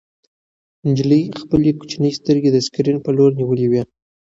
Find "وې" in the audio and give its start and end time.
3.71-3.81